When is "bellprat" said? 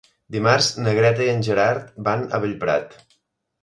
2.47-3.01